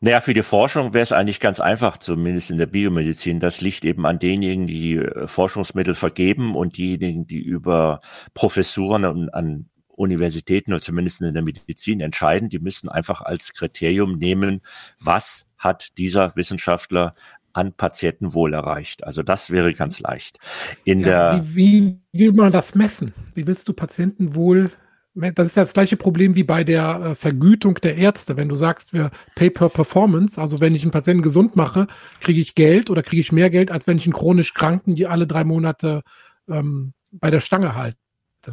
[0.00, 3.40] Naja, für die Forschung wäre es eigentlich ganz einfach, zumindest in der Biomedizin.
[3.40, 8.00] Das liegt eben an denjenigen, die äh, Forschungsmittel vergeben und diejenigen, die über
[8.34, 12.50] Professuren und an Universitäten oder zumindest in der Medizin entscheiden.
[12.50, 14.60] Die müssen einfach als Kriterium nehmen,
[15.00, 17.14] was hat dieser Wissenschaftler
[17.56, 19.04] an Patientenwohl erreicht.
[19.04, 20.38] Also das wäre ganz leicht.
[20.84, 23.14] In ja, der wie, wie will man das messen?
[23.34, 24.70] Wie willst du Patientenwohl
[25.18, 28.36] das ist ja das gleiche Problem wie bei der äh, Vergütung der Ärzte.
[28.36, 31.86] Wenn du sagst, wir pay per performance, also wenn ich einen Patienten gesund mache,
[32.20, 35.06] kriege ich Geld oder kriege ich mehr Geld, als wenn ich einen chronisch Kranken, die
[35.06, 36.02] alle drei Monate
[36.50, 37.96] ähm, bei der Stange halte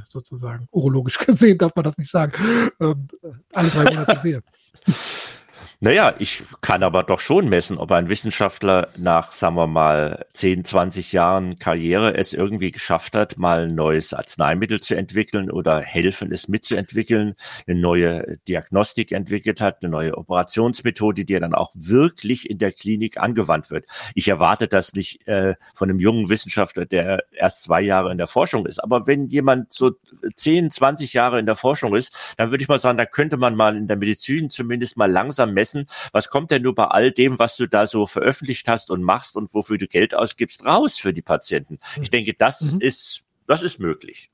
[0.07, 0.69] sozusagen.
[0.71, 2.31] Urologisch gesehen darf man das nicht sagen.
[2.79, 3.09] Ähm,
[3.51, 4.41] alle drei Monate sehe.
[5.79, 10.63] Naja, ich kann aber doch schon messen, ob ein Wissenschaftler nach, sagen wir mal, 10,
[10.63, 16.31] 20 Jahren Karriere es irgendwie geschafft hat, mal ein neues Arzneimittel zu entwickeln oder helfen,
[16.31, 17.35] es mitzuentwickeln,
[17.67, 23.17] eine neue Diagnostik entwickelt hat, eine neue Operationsmethode, die dann auch wirklich in der Klinik
[23.17, 23.85] angewandt wird.
[24.15, 28.27] Ich erwarte das nicht äh, von einem jungen Wissenschaftler, der erst zwei Jahre in der
[28.27, 28.79] Forschung ist.
[28.81, 29.91] Aber wenn jemand so
[30.35, 33.55] 10, 20 Jahre in der Forschung ist, dann würde ich mal sagen, da könnte man
[33.55, 37.11] mal in der Medizin zumindest mal langsam messen, messen, was kommt denn nur bei all
[37.11, 40.97] dem, was du da so veröffentlicht hast und machst und wofür du Geld ausgibst, raus
[40.97, 41.79] für die Patienten.
[42.01, 42.81] Ich denke, das mhm.
[42.81, 44.29] ist, das ist möglich.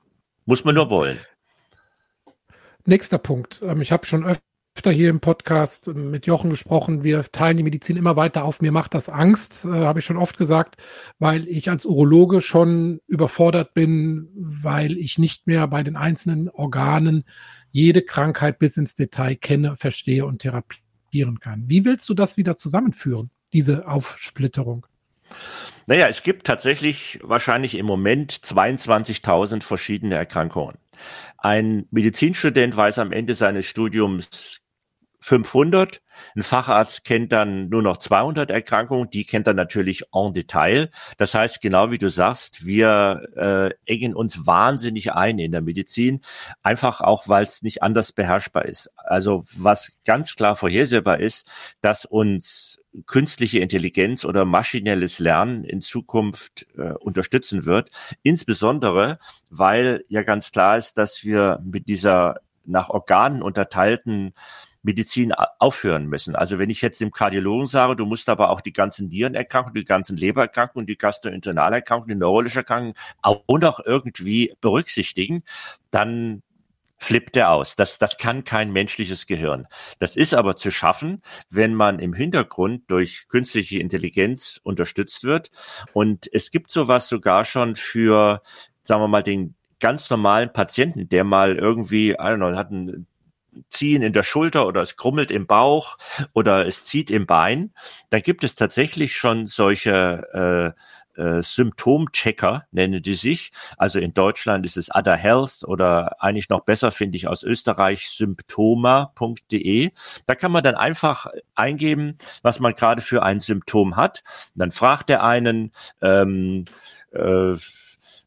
[0.46, 1.18] Muss man nur wollen.
[2.86, 3.62] Nächster Punkt.
[3.62, 7.04] Ähm, ich habe schon öfter hier im Podcast mit Jochen gesprochen.
[7.04, 8.62] Wir teilen die Medizin immer weiter auf.
[8.62, 10.76] Mir macht das Angst, äh, habe ich schon oft gesagt,
[11.18, 17.24] weil ich als Urologe schon überfordert bin, weil ich nicht mehr bei den einzelnen Organen
[17.70, 21.64] jede Krankheit bis ins Detail kenne, verstehe und therapiere agieren kann.
[21.66, 24.86] Wie willst du das wieder zusammenführen, diese Aufsplitterung?
[25.86, 30.76] Naja, es gibt tatsächlich wahrscheinlich im Moment 22.000 verschiedene Erkrankungen.
[31.38, 34.60] Ein Medizinstudent weiß am Ende seines Studiums
[35.20, 36.00] 500.
[36.36, 40.90] Ein Facharzt kennt dann nur noch 200 Erkrankungen, die kennt er natürlich en Detail.
[41.18, 46.20] Das heißt, genau wie du sagst, wir äh, engen uns wahnsinnig ein in der Medizin,
[46.62, 48.90] einfach auch, weil es nicht anders beherrschbar ist.
[48.96, 51.48] Also was ganz klar vorhersehbar ist,
[51.80, 57.90] dass uns künstliche Intelligenz oder maschinelles Lernen in Zukunft äh, unterstützen wird.
[58.22, 64.34] Insbesondere, weil ja ganz klar ist, dass wir mit dieser nach Organen unterteilten
[64.82, 66.34] Medizin aufhören müssen.
[66.34, 69.84] Also wenn ich jetzt dem Kardiologen sage, du musst aber auch die ganzen Nierenerkrankungen, die
[69.84, 75.42] ganzen Lebererkrankungen, die Gastrointestinalerkrankungen, die neurologische Erkrankungen auch noch irgendwie berücksichtigen,
[75.90, 76.42] dann
[77.00, 77.76] flippt er aus.
[77.76, 79.66] Das, das kann kein menschliches Gehirn.
[79.98, 85.50] Das ist aber zu schaffen, wenn man im Hintergrund durch künstliche Intelligenz unterstützt wird.
[85.94, 88.42] Und es gibt sowas sogar schon für,
[88.82, 93.06] sagen wir mal, den ganz normalen Patienten, der mal irgendwie, I don't know, hat einen
[93.68, 95.96] Ziehen in der Schulter oder es krummelt im Bauch
[96.32, 97.72] oder es zieht im Bein,
[98.10, 100.80] dann gibt es tatsächlich schon solche äh,
[101.20, 103.52] äh, Symptomchecker, nennen die sich.
[103.76, 108.08] Also in Deutschland ist es Other Health oder eigentlich noch besser finde ich aus Österreich
[108.08, 109.90] symptoma.de.
[110.26, 114.22] Da kann man dann einfach eingeben, was man gerade für ein Symptom hat.
[114.54, 116.64] dann fragt er einen, ähm,
[117.12, 117.54] äh,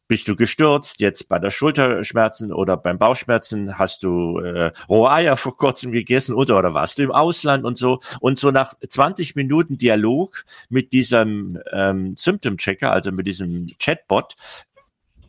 [0.07, 5.37] bist du gestürzt, jetzt bei der Schulterschmerzen oder beim Bauchschmerzen hast du äh, rohe Eier
[5.37, 7.99] vor kurzem gegessen oder, oder warst du im Ausland und so.
[8.19, 14.35] Und so nach 20 Minuten Dialog mit diesem ähm, Symptom-Checker, also mit diesem Chatbot,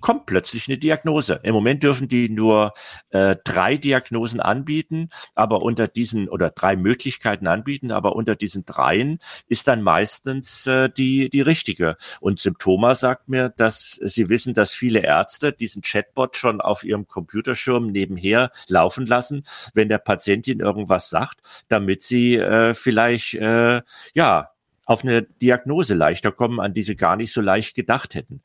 [0.04, 1.40] kommt plötzlich eine Diagnose.
[1.44, 2.74] Im Moment dürfen die nur
[3.08, 9.18] äh, drei Diagnosen anbieten, aber unter diesen oder drei Möglichkeiten anbieten, aber unter diesen dreien
[9.48, 11.96] ist dann meistens äh, die die richtige.
[12.20, 17.06] Und Symptoma sagt mir, dass sie wissen, dass viele Ärzte diesen Chatbot schon auf ihrem
[17.06, 23.80] Computerschirm nebenher laufen lassen, wenn der Patientin irgendwas sagt, damit sie äh, vielleicht äh,
[24.12, 24.50] ja
[24.84, 28.42] auf eine Diagnose leichter kommen, an die sie gar nicht so leicht gedacht hätten.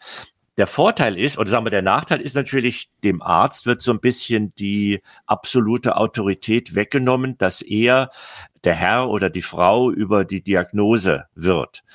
[0.60, 4.02] Der Vorteil ist, oder sagen wir, der Nachteil ist natürlich, dem Arzt wird so ein
[4.02, 8.10] bisschen die absolute Autorität weggenommen, dass er
[8.66, 11.86] der Herr oder die Frau über die Diagnose wird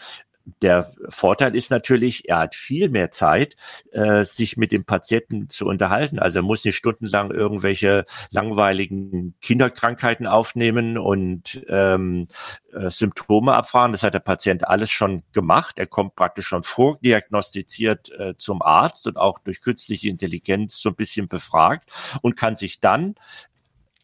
[0.63, 3.57] der Vorteil ist natürlich, er hat viel mehr Zeit,
[3.93, 6.19] äh, sich mit dem Patienten zu unterhalten.
[6.19, 12.29] Also er muss nicht stundenlang irgendwelche langweiligen Kinderkrankheiten aufnehmen und ähm,
[12.73, 13.93] äh, Symptome abfahren.
[13.93, 15.79] Das hat der Patient alles schon gemacht.
[15.79, 20.97] Er kommt praktisch schon vordiagnostiziert äh, zum Arzt und auch durch künstliche Intelligenz so ein
[20.97, 23.15] bisschen befragt und kann sich dann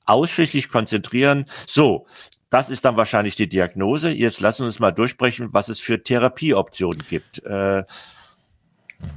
[0.06, 1.44] ausschließlich konzentrieren.
[1.66, 2.06] So,
[2.50, 4.10] das ist dann wahrscheinlich die Diagnose.
[4.10, 7.44] Jetzt lassen wir uns mal durchsprechen, was es für Therapieoptionen gibt.
[7.44, 7.84] Äh,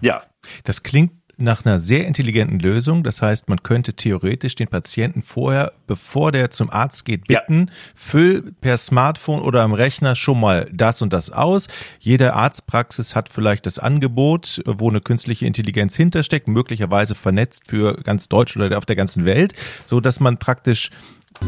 [0.01, 0.23] ja.
[0.63, 3.03] Das klingt nach einer sehr intelligenten Lösung.
[3.03, 7.73] Das heißt, man könnte theoretisch den Patienten vorher, bevor der zum Arzt geht, bitten, ja.
[7.95, 11.67] füll per Smartphone oder am Rechner schon mal das und das aus.
[11.99, 18.29] Jede Arztpraxis hat vielleicht das Angebot, wo eine künstliche Intelligenz hintersteckt, möglicherweise vernetzt für ganz
[18.29, 19.53] Deutschland oder auf der ganzen Welt,
[19.85, 20.91] so dass man praktisch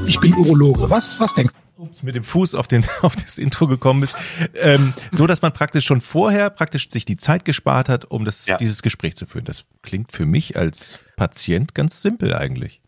[0.08, 0.90] ich bin Urologe.
[0.90, 1.65] Was, was denkst du?
[1.78, 4.16] Ups, mit dem Fuß auf, den, auf das Intro gekommen ist,
[4.56, 8.46] ähm, so dass man praktisch schon vorher praktisch sich die Zeit gespart hat, um das,
[8.46, 8.58] ja.
[8.58, 9.46] dieses Gespräch zu führen.
[9.46, 12.82] Das klingt für mich als Patient ganz simpel eigentlich.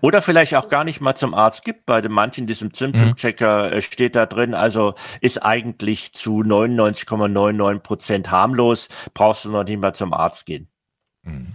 [0.00, 1.86] Oder vielleicht auch gar nicht mal zum Arzt gibt.
[1.86, 3.72] Bei den manchen diesem Symptom-Checker mhm.
[3.72, 9.80] Äh, steht da drin, also ist eigentlich zu 99,99 Prozent harmlos, brauchst du noch nicht
[9.80, 10.68] mal zum Arzt gehen.
[11.22, 11.54] Mhm.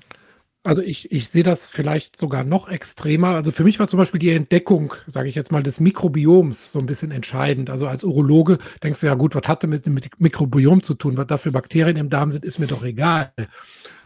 [0.65, 3.30] Also ich, ich sehe das vielleicht sogar noch extremer.
[3.30, 6.80] Also für mich war zum Beispiel die Entdeckung, sage ich jetzt mal, des Mikrobioms so
[6.80, 7.69] ein bisschen entscheidend.
[7.69, 11.17] Also als Urologe denkst du ja gut, was hat denn mit dem Mikrobiom zu tun?
[11.17, 13.32] Was da für Bakterien im Darm sind, ist mir doch egal.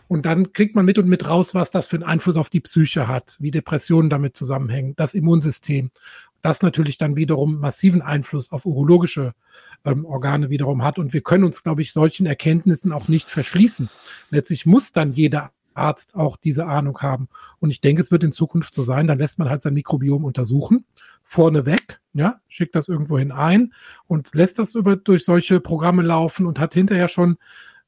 [0.09, 2.59] Und dann kriegt man mit und mit raus, was das für einen Einfluss auf die
[2.59, 5.91] Psyche hat, wie Depressionen damit zusammenhängen, das Immunsystem.
[6.41, 9.33] Das natürlich dann wiederum massiven Einfluss auf urologische
[9.85, 10.99] ähm, Organe wiederum hat.
[10.99, 13.89] Und wir können uns, glaube ich, solchen Erkenntnissen auch nicht verschließen.
[14.29, 17.29] Letztlich muss dann jeder Arzt auch diese Ahnung haben.
[17.59, 20.23] Und ich denke, es wird in Zukunft so sein, dann lässt man halt sein Mikrobiom
[20.23, 20.85] untersuchen,
[21.23, 23.73] vorneweg, ja, schickt das irgendwo hin ein
[24.07, 27.37] und lässt das über, durch solche Programme laufen und hat hinterher schon,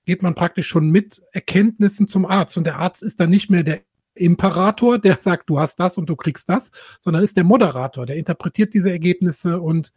[0.06, 2.58] geht man praktisch schon mit Erkenntnissen zum Arzt.
[2.58, 3.82] Und der Arzt ist dann nicht mehr der
[4.14, 8.18] Imperator, der sagt, du hast das und du kriegst das, sondern ist der Moderator, der
[8.18, 9.94] interpretiert diese Ergebnisse und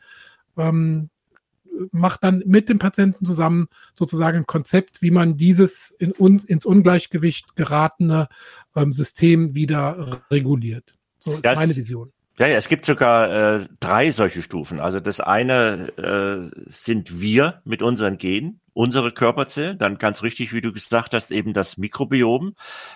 [0.57, 1.11] ähm,
[1.91, 6.67] macht dann mit dem Patienten zusammen sozusagen ein Konzept, wie man dieses in un, ins
[6.67, 8.29] Ungleichgewicht geratene
[8.75, 10.95] ähm, System wieder reguliert.
[11.19, 12.13] So ist das, meine Vision.
[12.39, 14.81] Ja, ja, es gibt sogar äh, drei solche Stufen.
[14.81, 19.79] Also das eine äh, sind wir mit unseren Genen, unsere Körperzellen.
[19.79, 22.55] Dann ganz richtig, wie du gesagt hast, eben das Mikrobiom.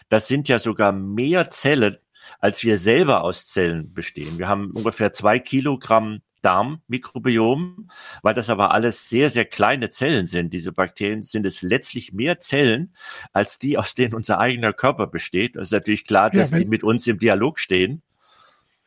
[0.08, 1.98] Das sind ja sogar mehr Zellen,
[2.40, 4.38] als wir selber aus Zellen bestehen.
[4.38, 7.88] Wir haben ungefähr zwei Kilogramm Darmmikrobiom,
[8.22, 10.53] weil das aber alles sehr, sehr kleine Zellen sind.
[10.53, 12.94] Diese Bakterien sind es letztlich mehr Zellen
[13.33, 15.57] als die, aus denen unser eigener Körper besteht.
[15.57, 18.03] Es ist natürlich klar, dass ja, die mit uns im Dialog stehen.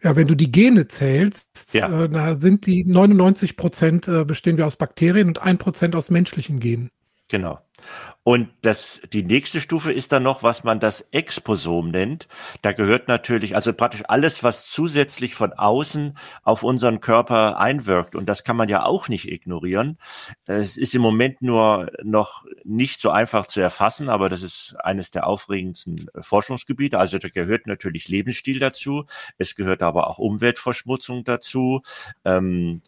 [0.03, 2.05] Ja, wenn du die Gene zählst, ja.
[2.05, 6.09] äh, da sind die 99 Prozent äh, bestehen wir aus Bakterien und ein Prozent aus
[6.09, 6.89] menschlichen Genen.
[7.27, 7.59] Genau.
[8.23, 12.27] Und das, die nächste Stufe ist dann noch, was man das Exposom nennt.
[12.61, 18.15] Da gehört natürlich, also praktisch alles, was zusätzlich von außen auf unseren Körper einwirkt.
[18.15, 19.97] Und das kann man ja auch nicht ignorieren.
[20.45, 25.09] Es ist im Moment nur noch nicht so einfach zu erfassen, aber das ist eines
[25.09, 26.99] der aufregendsten Forschungsgebiete.
[26.99, 29.05] Also da gehört natürlich Lebensstil dazu.
[29.39, 31.81] Es gehört aber auch Umweltverschmutzung dazu.
[32.23, 32.81] Ähm,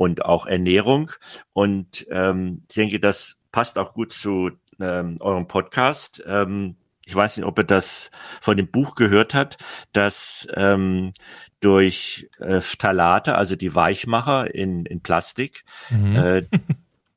[0.00, 1.10] und auch Ernährung.
[1.52, 6.22] Und ähm, ich denke, das passt auch gut zu ähm, eurem Podcast.
[6.26, 9.58] Ähm, ich weiß nicht, ob er das von dem Buch gehört hat,
[9.92, 11.12] dass ähm,
[11.60, 16.16] durch äh, Phthalate, also die Weichmacher in, in Plastik, mhm.
[16.16, 16.46] äh,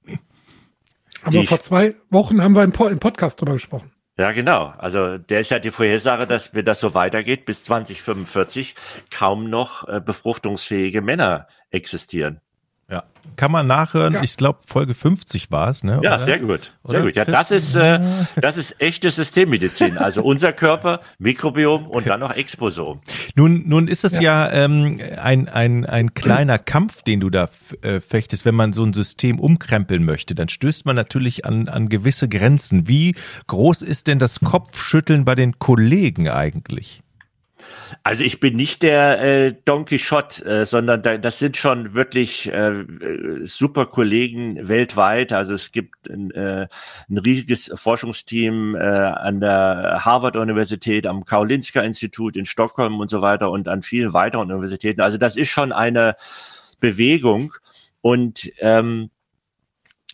[1.24, 3.92] aber vor zwei Wochen haben wir im, po im Podcast drüber gesprochen.
[4.18, 4.74] Ja, genau.
[4.78, 8.76] Also der ist ja die Vorhersage, dass wenn das so weitergeht, bis 2045
[9.10, 12.40] kaum noch äh, befruchtungsfähige Männer existieren.
[12.90, 13.04] Ja.
[13.38, 14.14] Kann man nachhören.
[14.14, 14.24] Ja.
[14.24, 16.02] Ich glaube, Folge 50 war es, ne?
[16.04, 16.20] Ja, Oder?
[16.20, 16.74] sehr gut.
[16.84, 17.02] Sehr Oder?
[17.02, 17.16] gut.
[17.16, 18.00] Ja, das ist, äh,
[18.36, 19.98] das ist echte Systemmedizin.
[19.98, 23.02] Also unser Körper, Mikrobiom und dann noch Exposom.
[23.36, 27.50] Nun, nun ist das ja, ja ähm, ein, ein, ein kleiner Kampf, den du da
[27.82, 28.46] äh, fechtest.
[28.46, 32.88] Wenn man so ein System umkrempeln möchte, dann stößt man natürlich an, an gewisse Grenzen.
[32.88, 33.16] Wie
[33.48, 37.02] groß ist denn das Kopfschütteln bei den Kollegen eigentlich?
[38.04, 42.52] Also ich bin nicht der äh, Don Quixote, äh, sondern da, das sind schon wirklich
[42.52, 42.86] äh,
[43.44, 45.34] super Kollegen weltweit.
[45.34, 46.68] Also es gibt ein, äh,
[47.10, 53.68] ein riesiges Forschungsteam äh, an der Harvard-Universität, am Karolinska-Institut in Stockholm und so weiter und
[53.68, 55.02] an vielen weiteren Universitäten.
[55.02, 56.16] Also das ist schon eine
[56.80, 57.54] Bewegung.
[58.02, 59.10] Und ähm,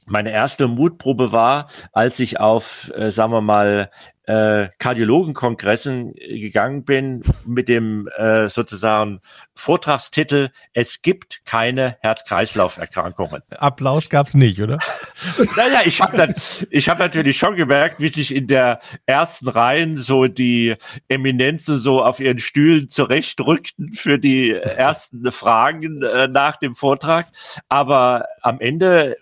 [0.06, 3.92] meine erste Mutprobe war, als ich auf, äh, sagen wir mal,
[4.30, 9.22] äh, Kardiologenkongressen gegangen bin mit dem äh, sozusagen
[9.56, 13.42] Vortragstitel Es gibt keine Herz-Kreislauf-Erkrankungen.
[13.58, 14.78] Applaus gab's nicht, oder?
[15.58, 16.36] naja, ich habe
[16.70, 20.76] ich habe natürlich schon gemerkt, wie sich in der ersten Reihen so die
[21.08, 27.26] Eminenzen so auf ihren Stühlen zurechtrückten für die ersten Fragen äh, nach dem Vortrag.
[27.68, 29.18] Aber am Ende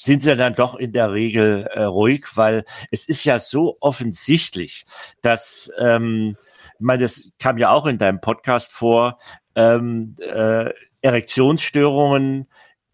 [0.00, 4.86] sind sie dann doch in der Regel äh, ruhig, weil es ist ja so offensichtlich,
[5.20, 6.38] dass, ähm,
[6.74, 9.18] ich meine, das kam ja auch in deinem Podcast vor,
[9.54, 10.70] ähm, äh,
[11.02, 12.46] Erektionsstörungen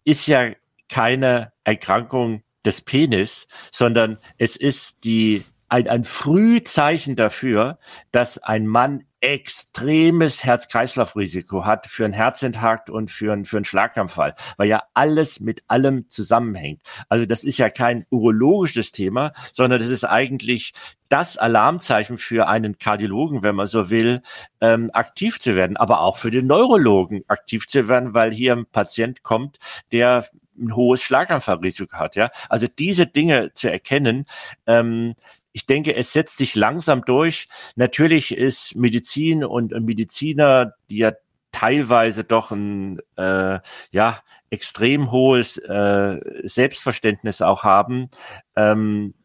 [0.03, 0.51] ist ja
[0.89, 7.79] keine Erkrankung des Penis, sondern es ist die ein, ein Frühzeichen dafür,
[8.11, 14.35] dass ein Mann extremes Herz-Kreislauf-Risiko hat für einen Herzinfarkt und für einen, für einen Schlaganfall,
[14.57, 16.81] weil ja alles mit allem zusammenhängt.
[17.09, 20.73] Also das ist ja kein urologisches Thema, sondern das ist eigentlich
[21.09, 24.21] das Alarmzeichen für einen Kardiologen, wenn man so will,
[24.61, 28.67] ähm, aktiv zu werden, aber auch für den Neurologen aktiv zu werden, weil hier ein
[28.67, 29.57] Patient kommt,
[29.91, 30.27] der
[30.59, 32.15] ein hohes Schlaganfallrisiko hat.
[32.15, 34.25] Ja, also diese Dinge zu erkennen,
[34.65, 35.15] ähm,
[35.57, 37.47] ich denke, es setzt sich langsam durch.
[37.75, 41.13] Natürlich ist Medizin und Mediziner, die ja
[41.51, 43.57] teilweise doch ein äh,
[43.89, 48.11] ja extrem hohes äh, Selbstverständnis auch haben,
[48.55, 49.15] ähm,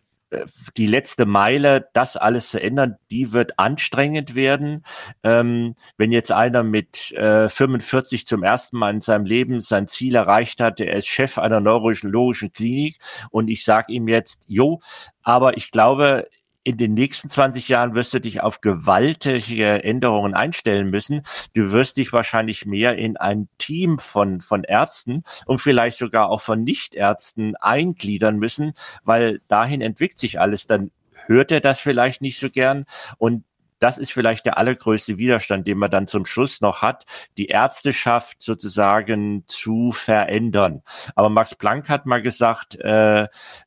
[0.76, 4.84] die letzte Meile, das alles zu ändern, die wird anstrengend werden.
[5.22, 10.14] Ähm, wenn jetzt einer mit äh, 45 zum ersten Mal in seinem Leben sein Ziel
[10.14, 12.96] erreicht hat, er ist Chef einer neurologischen Klinik
[13.30, 14.80] und ich sage ihm jetzt, jo,
[15.22, 16.28] aber ich glaube,
[16.64, 21.22] in den nächsten 20 Jahren wirst du dich auf gewaltige Änderungen einstellen müssen.
[21.54, 26.40] Du wirst dich wahrscheinlich mehr in ein Team von, von Ärzten und vielleicht sogar auch
[26.40, 30.66] von Nichtärzten eingliedern müssen, weil dahin entwickelt sich alles.
[30.66, 30.90] Dann
[31.26, 32.84] hört er das vielleicht nicht so gern
[33.18, 33.44] und
[33.82, 37.04] das ist vielleicht der allergrößte Widerstand, den man dann zum Schluss noch hat,
[37.36, 40.82] die Ärzteschaft sozusagen zu verändern.
[41.16, 43.26] Aber Max Planck hat mal gesagt, äh,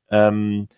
[0.10, 0.70] ähm,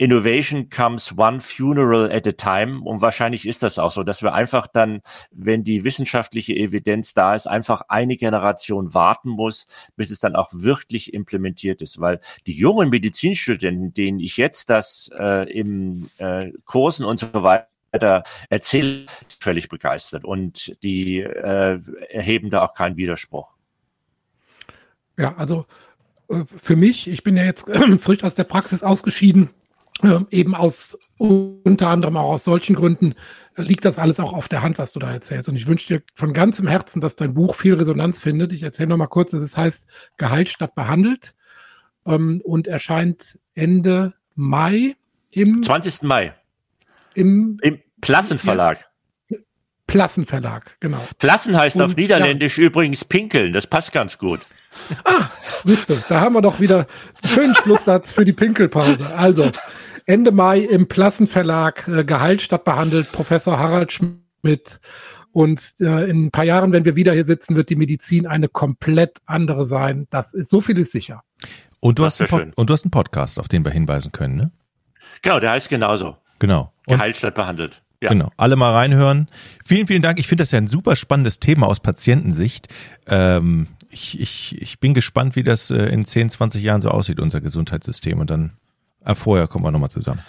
[0.00, 2.80] Innovation comes one funeral at a time.
[2.80, 7.34] Und wahrscheinlich ist das auch so, dass wir einfach dann, wenn die wissenschaftliche Evidenz da
[7.34, 12.00] ist, einfach eine Generation warten muss, bis es dann auch wirklich implementiert ist.
[12.00, 18.22] Weil die jungen Medizinstudenten, denen ich jetzt das äh, im äh, Kursen und so weiter
[18.48, 19.04] erzähle,
[19.38, 20.24] völlig begeistert.
[20.24, 21.78] Und die äh,
[22.08, 23.50] erheben da auch keinen Widerspruch.
[25.18, 25.66] Ja, also
[26.30, 29.50] äh, für mich, ich bin ja jetzt frisch aus der Praxis ausgeschieden,
[30.02, 33.14] ähm, eben aus unter anderem auch aus solchen Gründen
[33.56, 35.48] liegt das alles auch auf der Hand, was du da erzählst.
[35.48, 38.52] Und ich wünsche dir von ganzem Herzen, dass dein Buch viel Resonanz findet.
[38.52, 39.86] Ich erzähle noch mal kurz, es heißt
[40.16, 41.34] Geheilt statt behandelt
[42.06, 44.96] ähm, und erscheint Ende Mai
[45.30, 46.02] im 20.
[46.02, 46.34] Mai
[47.14, 48.86] im, im Plassenverlag.
[49.86, 51.04] Plassenverlag, genau.
[51.18, 52.66] Plassen heißt und, auf Niederländisch ja.
[52.66, 54.40] übrigens pinkeln, das passt ganz gut.
[55.04, 55.28] Ah,
[55.64, 56.86] siehst du, da haben wir doch wieder
[57.22, 59.12] einen schönen Schlusssatz für die Pinkelpause.
[59.16, 59.50] Also,
[60.10, 64.80] Ende Mai im Plassenverlag äh, geheilt statt behandelt, Professor Harald Schmidt.
[65.30, 68.48] Und äh, in ein paar Jahren, wenn wir wieder hier sitzen, wird die Medizin eine
[68.48, 70.08] komplett andere sein.
[70.10, 71.22] Das ist so viel ist sicher.
[71.78, 74.50] Und du, hast einen, und du hast einen Podcast, auf den wir hinweisen können, ne?
[75.22, 76.16] Genau, der heißt genauso.
[76.40, 76.72] Genau.
[76.86, 77.80] Und geheilt statt behandelt.
[78.02, 78.08] Ja.
[78.08, 78.30] Genau.
[78.36, 79.28] Alle mal reinhören.
[79.64, 80.18] Vielen, vielen Dank.
[80.18, 82.66] Ich finde das ja ein super spannendes Thema aus Patientensicht.
[83.06, 87.20] Ähm, ich, ich, ich bin gespannt, wie das äh, in 10, 20 Jahren so aussieht,
[87.20, 88.18] unser Gesundheitssystem.
[88.18, 88.54] Und dann
[89.04, 90.20] äh, vorher kommen wir nochmal zusammen.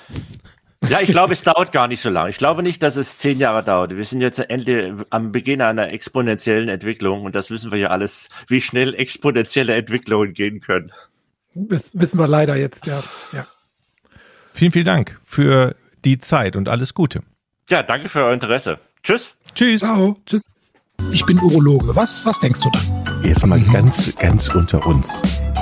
[0.90, 2.32] Ja, ich glaube, es dauert gar nicht so lange.
[2.32, 3.96] Ich glaube nicht, dass es zehn Jahre dauert.
[3.96, 8.30] Wir sind jetzt Ende, am Beginn einer exponentiellen Entwicklung und das wissen wir ja alles,
[8.48, 10.92] wie schnell exponentielle Entwicklungen gehen können.
[11.54, 13.04] Das wissen wir leider jetzt, ja.
[13.32, 13.46] ja.
[14.54, 17.22] Vielen, vielen Dank für die Zeit und alles Gute.
[17.70, 18.80] Ja, danke für euer Interesse.
[19.04, 19.36] Tschüss.
[19.54, 19.82] Tschüss.
[19.82, 20.18] Ciao.
[20.26, 20.50] Tschüss.
[21.12, 21.96] Ich bin Urologe.
[21.96, 22.80] Was, was denkst du da?
[23.24, 23.72] Jetzt mal mhm.
[23.72, 25.22] ganz, ganz unter uns.